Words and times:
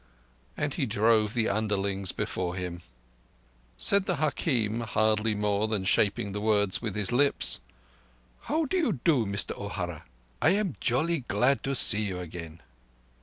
and 0.57 0.73
he 0.73 0.87
drove 0.87 1.35
the 1.35 1.47
underlings 1.47 2.11
before 2.11 2.55
him. 2.55 2.81
Said 3.77 4.07
the 4.07 4.15
hakim, 4.15 4.79
hardly 4.79 5.35
more 5.35 5.67
than 5.67 5.83
shaping 5.85 6.31
the 6.31 6.41
words 6.41 6.81
with 6.81 6.95
his 6.95 7.11
lips: 7.11 7.59
"How 8.45 8.65
do 8.65 8.77
you 8.77 8.93
do, 8.93 9.27
Mister 9.27 9.53
O'Hara? 9.55 10.05
I 10.41 10.55
am 10.57 10.75
jolly 10.79 11.19
glad 11.27 11.61
to 11.65 11.75
see 11.75 12.01
you 12.01 12.17
again." 12.17 12.63